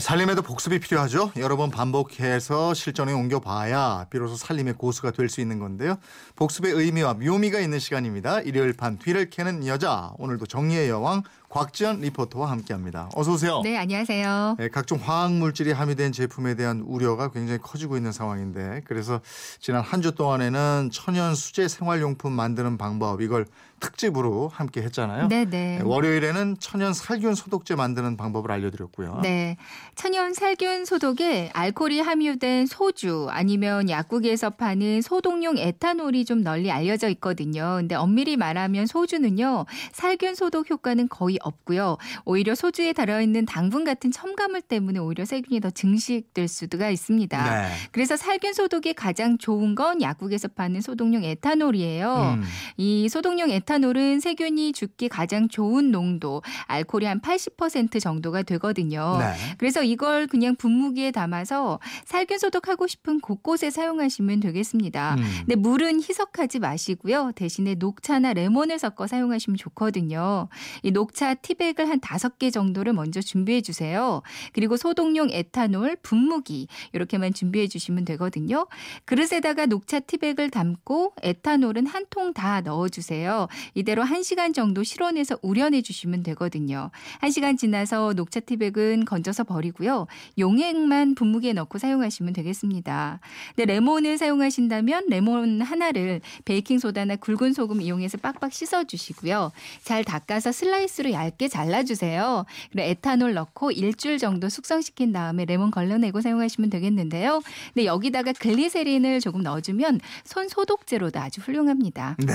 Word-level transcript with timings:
살림에도 0.00 0.42
복습이 0.42 0.78
필요하죠. 0.80 1.32
여러 1.36 1.56
번 1.56 1.70
반복해서 1.70 2.74
실전에 2.74 3.12
옮겨봐야 3.12 4.06
비로소 4.10 4.36
살림의 4.36 4.74
고수가 4.74 5.12
될 5.12 5.26
수 5.28 5.40
있는 5.40 5.58
건데요. 5.58 5.96
복습의 6.36 6.72
의미와 6.72 7.14
묘미가 7.14 7.58
있는 7.60 7.78
시간입니다. 7.78 8.40
일요일 8.40 8.72
반 8.74 8.98
뒤를 8.98 9.28
캐는 9.30 9.66
여자. 9.66 10.12
오늘도 10.18 10.46
정리의 10.46 10.88
여왕 10.88 11.22
곽지연 11.48 12.00
리포터와 12.00 12.50
함께합니다. 12.50 13.08
어서 13.14 13.32
오세요. 13.32 13.60
네, 13.62 13.76
안녕하세요. 13.78 14.56
네, 14.58 14.68
각종 14.68 14.98
화학 15.02 15.32
물질이 15.32 15.72
함유된 15.72 16.12
제품에 16.12 16.54
대한 16.54 16.82
우려가 16.86 17.30
굉장히 17.30 17.58
커지고 17.60 17.96
있는 17.96 18.12
상황인데 18.12 18.82
그래서 18.84 19.20
지난 19.60 19.82
한 19.82 20.02
주 20.02 20.12
동안에는 20.14 20.90
천연 20.92 21.34
수제 21.34 21.66
생활용품 21.68 22.32
만드는 22.32 22.76
방법 22.78 23.22
이걸 23.22 23.46
특집으로 23.80 24.48
함께 24.48 24.82
했잖아요. 24.82 25.28
네, 25.28 25.44
네. 25.44 25.78
네, 25.78 25.80
월요일에는 25.84 26.56
천연 26.58 26.94
살균 26.94 27.34
소독제 27.34 27.74
만드는 27.74 28.16
방법을 28.16 28.50
알려드렸고요. 28.50 29.20
네. 29.22 29.56
천연 29.94 30.32
살균 30.32 30.84
소독에 30.84 31.50
알코올이 31.52 32.00
함유된 32.00 32.66
소주 32.66 33.28
아니면 33.30 33.90
약국에서 33.90 34.50
파는 34.50 35.02
소독용 35.02 35.58
에탄올이 35.58 36.24
좀 36.24 36.42
널리 36.42 36.70
알려져 36.70 37.08
있거든요. 37.10 37.76
근데 37.78 37.94
엄밀히 37.94 38.36
말하면 38.36 38.86
소주는요. 38.86 39.66
살균 39.92 40.34
소독 40.34 40.70
효과는 40.70 41.08
거의 41.08 41.38
없고요. 41.42 41.98
오히려 42.24 42.54
소주에 42.54 42.92
달아있는 42.94 43.44
당분 43.44 43.84
같은 43.84 44.10
첨가물 44.10 44.62
때문에 44.62 44.98
오히려 44.98 45.24
세균이 45.24 45.60
더 45.60 45.70
증식될 45.70 46.48
수가 46.48 46.88
있습니다. 46.90 47.50
네. 47.50 47.68
그래서 47.92 48.16
살균 48.16 48.54
소독이 48.54 48.94
가장 48.94 49.36
좋은 49.36 49.74
건 49.74 50.00
약국에서 50.00 50.48
파는 50.48 50.80
소독용 50.80 51.24
에탄올이에요. 51.24 52.36
음. 52.38 52.44
이 52.78 53.08
소독용 53.08 53.50
에탄올 53.50 53.65
은 53.74 54.20
세균이 54.20 54.72
죽기 54.72 55.08
가장 55.08 55.48
좋은 55.48 55.90
농도, 55.90 56.42
알코올이 56.66 57.06
한 57.06 57.20
80% 57.20 58.00
정도가 58.00 58.42
되거든요. 58.42 59.18
네. 59.18 59.32
그래서 59.58 59.82
이걸 59.82 60.26
그냥 60.26 60.54
분무기에 60.56 61.10
담아서 61.10 61.78
살균 62.04 62.38
소독하고 62.38 62.86
싶은 62.86 63.20
곳곳에 63.20 63.70
사용하시면 63.70 64.40
되겠습니다. 64.40 65.16
음. 65.18 65.22
근데 65.40 65.56
물은 65.56 66.02
희석하지 66.02 66.58
마시고요. 66.60 67.32
대신에 67.34 67.74
녹차나 67.74 68.32
레몬을 68.34 68.78
섞어 68.78 69.06
사용하시면 69.06 69.56
좋거든요. 69.56 70.48
이 70.82 70.90
녹차 70.90 71.34
티백을 71.34 71.88
한 71.88 72.00
다섯 72.00 72.38
개 72.38 72.50
정도를 72.50 72.92
먼저 72.92 73.20
준비해 73.20 73.60
주세요. 73.60 74.22
그리고 74.52 74.76
소독용 74.76 75.30
에탄올, 75.30 75.96
분무기 76.02 76.68
이렇게만 76.92 77.34
준비해 77.34 77.66
주시면 77.68 78.04
되거든요. 78.04 78.66
그릇에다가 79.04 79.66
녹차 79.66 80.00
티백을 80.00 80.50
담고 80.50 81.14
에탄올은 81.22 81.86
한 81.86 82.06
통 82.10 82.26
다 82.32 82.60
넣어 82.60 82.88
주세요. 82.88 83.48
이대로 83.74 84.02
1시간 84.04 84.54
정도 84.54 84.82
실온에서 84.82 85.38
우려내 85.42 85.82
주시면 85.82 86.22
되거든요. 86.24 86.90
1시간 87.22 87.58
지나서 87.58 88.12
녹차 88.14 88.40
티백은 88.40 89.04
건져서 89.04 89.44
버리고요. 89.44 90.06
용액만 90.38 91.14
분무기에 91.14 91.52
넣고 91.54 91.78
사용하시면 91.78 92.32
되겠습니다. 92.32 93.20
근데 93.54 93.72
레몬을 93.72 94.18
사용하신다면 94.18 95.06
레몬 95.08 95.62
하나를 95.62 96.20
베이킹 96.44 96.78
소다나 96.78 97.16
굵은 97.16 97.52
소금 97.52 97.80
이용해서 97.80 98.18
빡빡 98.18 98.52
씻어 98.52 98.84
주시고요. 98.84 99.52
잘 99.82 100.04
닦아서 100.04 100.52
슬라이스로 100.52 101.12
얇게 101.12 101.48
잘라 101.48 101.82
주세요. 101.84 102.44
그리고 102.72 102.88
에탄올 102.88 103.34
넣고 103.34 103.70
일주일 103.72 104.18
정도 104.18 104.48
숙성시킨 104.48 105.12
다음에 105.12 105.44
레몬 105.44 105.70
걸러내고 105.70 106.20
사용하시면 106.20 106.70
되겠는데요. 106.70 107.42
근데 107.74 107.86
여기다가 107.86 108.32
글리세린을 108.32 109.20
조금 109.20 109.42
넣어주면 109.42 110.00
손 110.24 110.48
소독제로도 110.48 111.18
아주 111.20 111.40
훌륭합니다. 111.40 112.16
네. 112.18 112.34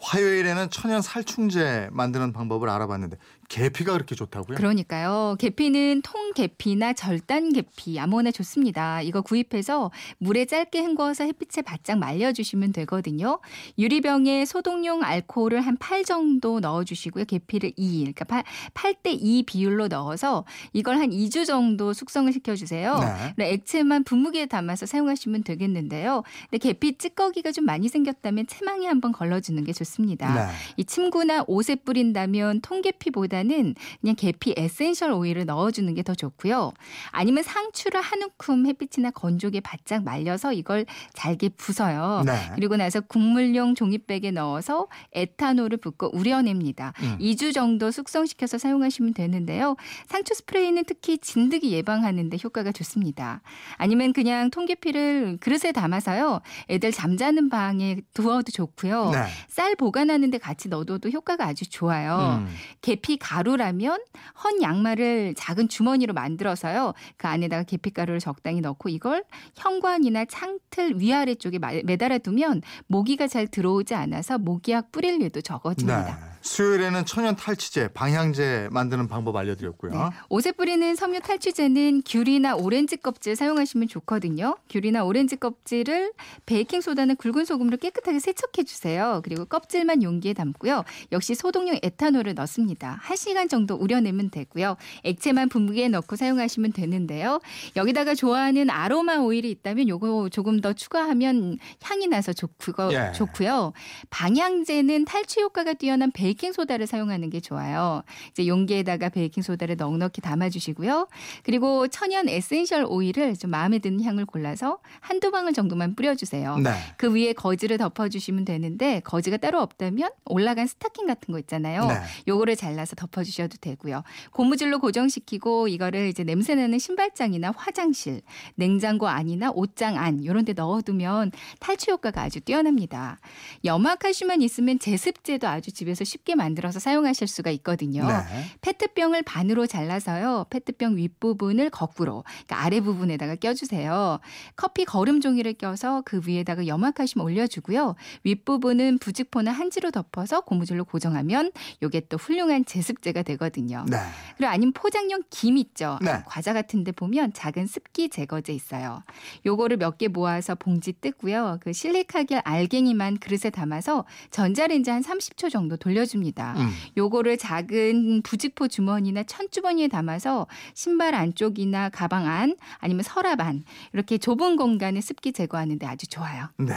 화요일에는 0.00 0.70
천연 0.70 1.02
살충제 1.02 1.88
만드는 1.92 2.32
방법을 2.32 2.68
알아봤는데 2.70 3.16
계피가 3.50 3.92
그렇게 3.92 4.14
좋다고요? 4.14 4.56
그러니까요. 4.56 5.34
계피는 5.38 6.02
통 6.02 6.32
계피나 6.32 6.92
절단 6.92 7.52
계피 7.52 7.98
아무거나 7.98 8.30
좋습니다. 8.30 9.02
이거 9.02 9.22
구입해서 9.22 9.90
물에 10.18 10.44
짧게 10.44 10.80
헹궈서 10.82 11.24
햇빛에 11.24 11.60
바짝 11.62 11.98
말려주시면 11.98 12.72
되거든요. 12.72 13.40
유리병에 13.76 14.44
소독용 14.44 15.02
알코올을 15.02 15.60
한 15.60 15.76
8 15.80 16.04
정도 16.04 16.60
넣어주시고요. 16.60 17.24
계피를 17.24 17.72
2, 17.76 18.00
그러니까 18.00 18.24
8, 18.24 18.44
8대 18.74 19.16
2 19.18 19.44
비율로 19.44 19.88
넣어서 19.88 20.44
이걸 20.72 20.98
한 20.98 21.10
2주 21.10 21.46
정도 21.46 21.92
숙성을 21.92 22.30
시켜주세요. 22.32 23.00
네. 23.36 23.52
액체만 23.52 24.04
분무기에 24.04 24.46
담아서 24.46 24.86
사용하시면 24.86 25.42
되겠는데요. 25.42 26.22
근데 26.50 26.58
계피 26.58 26.98
찌꺼기가 26.98 27.50
좀 27.50 27.64
많이 27.64 27.88
생겼다면 27.88 28.46
체망에 28.46 28.86
한번 28.86 29.10
걸러주는 29.10 29.64
게 29.64 29.72
좋습니다. 29.72 30.34
네. 30.34 30.52
이 30.76 30.84
침구나 30.84 31.44
옷에 31.48 31.76
뿌린다면 31.76 32.60
통계피보다는 32.60 33.74
그냥 34.00 34.16
계피 34.16 34.54
에센셜 34.56 35.12
오일을 35.12 35.46
넣어주는 35.46 35.94
게 35.94 36.00
더 36.02 36.14
좋고요. 36.14 36.72
아니면 37.10 37.42
상추를 37.42 38.00
한 38.00 38.22
움큼 38.22 38.66
햇빛이나 38.66 39.10
건조기에 39.10 39.60
바짝 39.60 40.02
말려서 40.02 40.52
이걸 40.52 40.86
잘게 41.12 41.50
부숴요. 41.50 42.24
네. 42.24 42.32
그리고 42.54 42.76
나서 42.76 43.00
국물용 43.00 43.74
종이백에 43.74 44.30
넣어서 44.30 44.88
에탄올을 45.12 45.76
붓고 45.78 46.10
우려냅니다. 46.16 46.92
음. 47.02 47.18
2주 47.20 47.52
정도 47.52 47.90
숙성시켜서 47.90 48.58
사용하시면 48.58 49.14
되는데요. 49.14 49.76
상추 50.06 50.34
스프레이는 50.34 50.84
특히 50.86 51.18
진드기 51.18 51.70
예방하는데 51.72 52.36
효과가 52.42 52.72
좋습니다. 52.72 53.42
아니면 53.76 54.12
그냥 54.12 54.50
통계피를 54.50 55.38
그릇에 55.40 55.72
담아서요. 55.72 56.40
애들 56.70 56.92
잠자는 56.92 57.48
방에 57.50 58.00
두어도 58.14 58.52
좋고요. 58.52 59.10
네. 59.10 59.26
쌀 59.48 59.76
보관하는데 59.76 60.38
같이 60.38 60.68
넣어도 60.68 60.98
효과가 61.10 61.44
아주 61.46 61.68
좋아요. 61.68 62.40
음. 62.42 62.48
계피 62.80 63.18
가루라면 63.30 64.00
헌 64.42 64.60
양말을 64.60 65.34
작은 65.36 65.68
주머니로 65.68 66.12
만들어서요. 66.14 66.94
그 67.16 67.28
안에다가 67.28 67.62
계피 67.62 67.90
가루를 67.90 68.18
적당히 68.18 68.60
넣고 68.60 68.88
이걸 68.88 69.22
현관이나 69.54 70.24
창틀 70.24 70.98
위아래 71.00 71.36
쪽에 71.36 71.60
마- 71.60 71.70
매달아 71.84 72.18
두면 72.18 72.62
모기가 72.88 73.28
잘 73.28 73.46
들어오지 73.46 73.94
않아서 73.94 74.38
모기약 74.38 74.90
뿌릴 74.90 75.22
일도 75.22 75.40
네. 75.40 75.42
적어집니다. 75.42 76.18
수요일에는 76.42 77.04
천연 77.04 77.36
탈취제, 77.36 77.88
방향제 77.88 78.68
만드는 78.70 79.08
방법 79.08 79.36
알려드렸고요. 79.36 79.92
네. 79.92 79.98
옷에 80.28 80.52
뿌리는 80.52 80.94
섬유 80.94 81.20
탈취제는 81.20 82.02
귤이나 82.06 82.56
오렌지 82.56 82.96
껍질 82.96 83.36
사용하시면 83.36 83.88
좋거든요. 83.88 84.56
귤이나 84.68 85.04
오렌지 85.04 85.36
껍질을 85.36 86.12
베이킹 86.46 86.80
소다나 86.80 87.14
굵은 87.14 87.44
소금으로 87.44 87.76
깨끗하게 87.76 88.18
세척해 88.18 88.64
주세요. 88.64 89.20
그리고 89.22 89.44
껍질만 89.44 90.02
용기에 90.02 90.32
담고요. 90.32 90.84
역시 91.12 91.34
소독용 91.34 91.78
에탄올을 91.82 92.34
넣습니다. 92.34 93.00
1시간 93.04 93.48
정도 93.48 93.74
우려내면 93.74 94.30
되고요. 94.30 94.76
액체만 95.04 95.50
분무기에 95.50 95.88
넣고 95.88 96.16
사용하시면 96.16 96.72
되는데요. 96.72 97.40
여기다가 97.76 98.14
좋아하는 98.14 98.70
아로마 98.70 99.16
오일이 99.16 99.50
있다면 99.50 99.88
요거 99.88 100.30
조금 100.30 100.60
더 100.60 100.72
추가하면 100.72 101.58
향이 101.82 102.06
나서 102.08 102.32
좋고, 102.32 102.92
예. 102.92 103.12
좋고요. 103.12 103.72
방향제는 104.10 105.04
탈취 105.04 105.40
효과가 105.40 105.74
뛰어난 105.74 106.10
베이킹 106.10 106.29
소다를 106.52 106.86
사용하는 106.86 107.30
게 107.30 107.40
좋아요. 107.40 108.02
이제 108.30 108.46
용기에다가 108.46 109.08
베이킹 109.08 109.42
소다를 109.42 109.76
넉넉히 109.76 110.20
담아 110.20 110.48
주시고요. 110.50 111.08
그리고 111.42 111.88
천연 111.88 112.28
에센셜 112.28 112.84
오일을 112.88 113.36
좀 113.36 113.50
마음에 113.50 113.78
드는 113.78 114.02
향을 114.02 114.26
골라서 114.26 114.78
한두 115.00 115.30
방울 115.30 115.52
정도만 115.52 115.94
뿌려 115.94 116.14
주세요. 116.14 116.56
네. 116.58 116.70
그 116.96 117.12
위에 117.12 117.32
거즈를 117.32 117.78
덮어 117.78 118.08
주시면 118.08 118.44
되는데 118.44 119.00
거즈가 119.00 119.36
따로 119.36 119.60
없다면 119.60 120.10
올 120.26 120.37
나간 120.37 120.66
스타킹 120.66 121.06
같은 121.06 121.32
거 121.32 121.38
있잖아요. 121.40 121.86
네. 121.86 121.94
요거를 122.28 122.56
잘라서 122.56 122.96
덮어 122.96 123.24
주셔도 123.24 123.56
되고요. 123.60 124.02
고무줄로 124.32 124.78
고정시키고 124.78 125.68
이거를 125.68 126.08
이제 126.08 126.24
냄새 126.24 126.54
나는 126.54 126.78
신발장이나 126.78 127.52
화장실, 127.56 128.22
냉장고 128.54 129.08
안이나 129.08 129.50
옷장 129.54 129.96
안 129.96 130.22
이런 130.22 130.44
데 130.44 130.52
넣어 130.52 130.82
두면 130.82 131.32
탈취 131.58 131.90
효과가 131.90 132.22
아주 132.22 132.40
뛰어납니다. 132.40 133.18
염화 133.64 133.96
칼슘만 133.96 134.42
있으면 134.42 134.78
제습제도 134.78 135.48
아주 135.48 135.72
집에서 135.72 136.04
쉽게 136.04 136.19
만들어서 136.34 136.78
사용하실 136.80 137.28
수가 137.28 137.50
있거든요. 137.52 138.06
네. 138.06 138.14
페트병을 138.60 139.22
반으로 139.22 139.66
잘라서요. 139.66 140.46
페트병 140.50 140.96
윗부분을 140.96 141.70
거꾸로 141.70 142.24
그러니까 142.46 142.64
아래 142.64 142.80
부분에다가 142.80 143.36
껴주세요. 143.36 144.18
커피 144.56 144.84
거름 144.84 145.20
종이를 145.20 145.52
껴서 145.54 146.02
그 146.04 146.20
위에다가 146.26 146.66
염화칼슘 146.66 147.20
올려주고요. 147.20 147.94
윗부분은 148.24 148.98
부직포나 148.98 149.52
한지로 149.52 149.90
덮어서 149.90 150.40
고무줄로 150.42 150.84
고정하면 150.84 151.52
요게 151.82 152.08
또 152.08 152.16
훌륭한 152.16 152.64
제습제가 152.64 153.22
되거든요. 153.22 153.84
네. 153.88 153.98
그리고 154.36 154.50
아니면 154.50 154.72
포장용 154.72 155.22
김 155.30 155.56
있죠. 155.58 155.98
네. 156.02 156.22
과자 156.26 156.52
같은 156.52 156.84
데 156.84 156.92
보면 156.92 157.32
작은 157.32 157.66
습기 157.66 158.08
제거제 158.08 158.52
있어요. 158.52 159.02
요거를 159.46 159.76
몇 159.76 160.00
개 160.00 160.08
모아서 160.08 160.54
봉지 160.54 160.92
뜯고요. 160.94 161.58
그 161.60 161.74
실리카겔 161.74 162.40
알갱이만 162.44 163.18
그릇에 163.18 163.50
담아서 163.50 164.06
전자레인지 164.30 164.88
한 164.90 165.02
30초 165.02 165.50
정도 165.50 165.76
돌려 165.76 166.06
줍니다. 166.10 166.54
음. 166.58 166.70
요거를 166.96 167.38
작은 167.38 168.22
부직포 168.22 168.68
주머니나 168.68 169.22
천주머니에 169.22 169.88
담아서 169.88 170.46
신발 170.74 171.14
안쪽이나 171.14 171.88
가방 171.88 172.26
안 172.26 172.56
아니면 172.78 173.02
서랍 173.02 173.40
안 173.40 173.64
이렇게 173.92 174.18
좁은 174.18 174.56
공간에 174.56 175.00
습기 175.00 175.32
제거하는데 175.32 175.86
아주 175.86 176.06
좋아요. 176.08 176.48
네. 176.58 176.74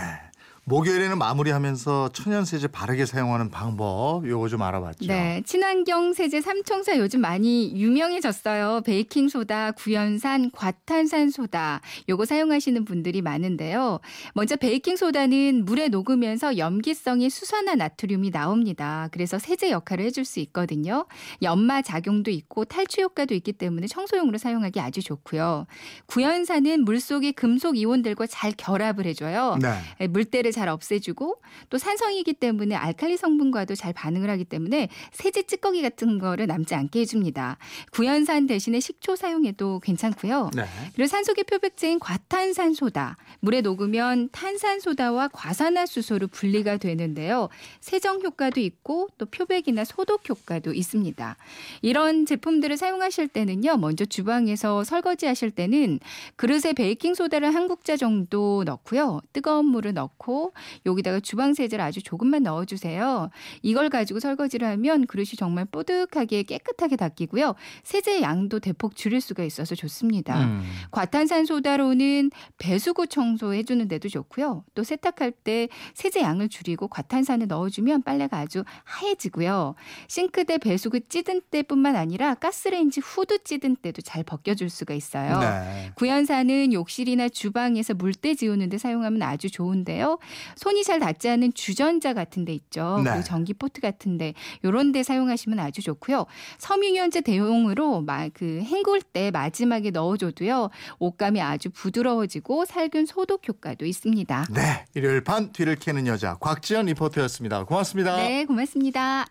목요일에는 0.65 1.17
마무리하면서 1.17 2.11
천연 2.13 2.45
세제 2.45 2.67
바르게 2.67 3.05
사용하는 3.05 3.49
방법 3.49 4.25
요거 4.25 4.47
좀 4.47 4.61
알아봤죠. 4.61 5.07
네, 5.07 5.41
친환경 5.45 6.13
세제 6.13 6.39
삼총사 6.39 6.97
요즘 6.99 7.19
많이 7.19 7.73
유명해졌어요. 7.75 8.81
베이킹 8.85 9.27
소다, 9.27 9.71
구연산, 9.71 10.51
과탄산 10.51 11.31
소다 11.31 11.81
요거 12.07 12.23
사용하시는 12.23 12.85
분들이 12.85 13.21
많은데요. 13.21 13.99
먼저 14.35 14.55
베이킹 14.55 14.95
소다는 14.95 15.65
물에 15.65 15.89
녹으면서 15.89 16.57
염기성의 16.57 17.29
수산화 17.29 17.75
나트륨이 17.75 18.31
나옵니다. 18.31 19.09
그래서 19.11 19.37
세제 19.39 19.69
역할을 19.69 20.05
해줄 20.05 20.23
수 20.23 20.39
있거든요. 20.39 21.07
연마 21.41 21.81
작용도 21.81 22.31
있고 22.31 22.63
탈취 22.63 23.01
효과도 23.01 23.33
있기 23.35 23.51
때문에 23.51 23.87
청소용으로 23.87 24.37
사용하기 24.37 24.79
아주 24.79 25.03
좋고요. 25.03 25.67
구연산은 26.05 26.85
물 26.85 27.01
속의 27.01 27.33
금속 27.33 27.77
이온들과 27.77 28.27
잘 28.27 28.53
결합을 28.55 29.05
해줘요. 29.07 29.57
네. 29.61 30.07
물때를 30.07 30.52
잘 30.53 30.69
없애주고 30.69 31.41
또 31.69 31.77
산성이기 31.77 32.33
때문에 32.33 32.75
알칼리 32.75 33.17
성분과도 33.17 33.75
잘 33.75 33.91
반응을 33.91 34.29
하기 34.29 34.45
때문에 34.45 34.87
세제 35.11 35.43
찌꺼기 35.43 35.81
같은 35.81 36.19
거를 36.19 36.47
남지 36.47 36.73
않게 36.75 37.01
해줍니다. 37.01 37.57
구연산 37.91 38.47
대신에 38.47 38.79
식초 38.79 39.17
사용해도 39.17 39.81
괜찮고요. 39.81 40.51
네. 40.55 40.63
그리고 40.95 41.07
산소계 41.07 41.43
표백제인 41.43 41.99
과탄산소다. 41.99 43.17
물에 43.41 43.61
녹으면 43.61 44.29
탄산소다와 44.31 45.29
과산화수소로 45.29 46.27
분리가 46.27 46.77
되는데요. 46.77 47.49
세정 47.81 48.21
효과도 48.21 48.59
있고 48.61 49.09
또 49.17 49.25
표백이나 49.25 49.83
소독 49.83 50.29
효과도 50.29 50.73
있습니다. 50.73 51.35
이런 51.81 52.25
제품들을 52.25 52.77
사용하실 52.77 53.27
때는요. 53.29 53.77
먼저 53.77 54.05
주방에서 54.05 54.83
설거지 54.83 55.25
하실 55.25 55.51
때는 55.51 55.99
그릇에 56.35 56.73
베이킹 56.75 57.15
소다를 57.15 57.55
한 57.55 57.67
국자 57.67 57.97
정도 57.97 58.63
넣고요. 58.65 59.21
뜨거운 59.31 59.65
물을 59.65 59.93
넣고 59.93 60.42
여기다가 60.85 61.19
주방 61.19 61.53
세제를 61.53 61.83
아주 61.83 62.01
조금만 62.01 62.43
넣어주세요. 62.43 63.29
이걸 63.61 63.89
가지고 63.89 64.19
설거지를 64.19 64.67
하면 64.67 65.05
그릇이 65.05 65.31
정말 65.37 65.65
뽀득하게 65.65 66.43
깨끗하게 66.43 66.95
닦이고요. 66.95 67.55
세제 67.83 68.21
양도 68.21 68.59
대폭 68.59 68.95
줄일 68.95 69.21
수가 69.21 69.43
있어서 69.43 69.75
좋습니다. 69.75 70.43
음. 70.43 70.63
과탄산소다로는 70.91 72.31
배수구 72.57 73.07
청소해주는 73.07 73.87
데도 73.87 74.09
좋고요. 74.09 74.63
또 74.75 74.83
세탁할 74.83 75.31
때 75.31 75.69
세제 75.93 76.21
양을 76.21 76.49
줄이고 76.49 76.87
과탄산을 76.87 77.47
넣어주면 77.47 78.03
빨래가 78.03 78.37
아주 78.39 78.63
하얘지고요. 78.83 79.75
싱크대 80.07 80.59
배수구 80.59 81.01
찌든 81.09 81.41
때뿐만 81.51 81.95
아니라 81.95 82.35
가스레인지 82.35 82.99
후드 83.01 83.43
찌든 83.43 83.75
때도 83.75 84.01
잘 84.01 84.23
벗겨줄 84.23 84.69
수가 84.69 84.93
있어요. 84.93 85.39
네. 85.39 85.91
구연산은 85.95 86.73
욕실이나 86.73 87.29
주방에서 87.29 87.93
물때 87.93 88.35
지우는데 88.35 88.77
사용하면 88.77 89.21
아주 89.21 89.49
좋은데요. 89.49 90.17
손이 90.55 90.83
잘 90.83 90.99
닿지 90.99 91.29
않는 91.29 91.53
주전자 91.53 92.13
같은 92.13 92.45
데 92.45 92.53
있죠. 92.53 93.01
네. 93.03 93.11
그리고 93.11 93.23
전기 93.23 93.53
포트 93.53 93.79
같은 93.79 94.17
데 94.17 94.33
요런 94.65 94.91
데 94.91 95.03
사용하시면 95.03 95.59
아주 95.59 95.81
좋고요. 95.81 96.25
섬유유연제 96.57 97.21
대용으로 97.21 98.01
막 98.01 98.23
그 98.33 98.61
헹굴 98.63 99.01
때 99.01 99.31
마지막에 99.31 99.91
넣어 99.91 100.17
줘도요. 100.17 100.69
옷감이 100.99 101.41
아주 101.41 101.69
부드러워지고 101.69 102.65
살균 102.65 103.05
소독 103.05 103.47
효과도 103.47 103.85
있습니다. 103.85 104.47
네. 104.51 104.85
일요일 104.93 105.23
반 105.23 105.51
뒤를 105.51 105.75
캐는 105.75 106.07
여자 106.07 106.35
곽지연 106.35 106.87
리포터였습니다. 106.87 107.65
고맙습니다. 107.65 108.17
네, 108.17 108.45
고맙습니다. 108.45 109.25